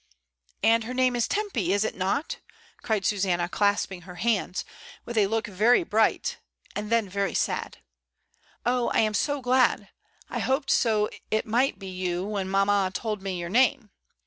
"And 0.63 0.85
her 0.85 0.95
name 0.95 1.15
is 1.15 1.27
Tempy, 1.27 1.71
is 1.73 1.83
it 1.83 1.93
not?" 1.93 2.39
cried 2.81 3.05
Susanna, 3.05 3.47
clasping 3.47 4.01
her 4.01 4.15
hands, 4.15 4.65
with 5.05 5.15
a 5.15 5.27
look 5.27 5.45
very 5.45 5.83
bright 5.83 6.39
and 6.75 6.89
then 6.91 7.07
very 7.07 7.35
Stad. 7.35 7.77
"Oh, 8.65 8.89
I 8.95 9.01
am 9.01 9.13
so 9.13 9.43
glad. 9.43 9.89
I 10.27 10.39
hoped 10.39 10.71
so 10.71 11.07
it 11.29 11.45
might 11.45 11.77
be 11.77 11.87
you 11.89 12.25
when 12.25 12.49
mamma 12.49 12.89
told 12.91 13.21
me 13.21 13.39
your 13.39 13.49
name." 13.49 13.91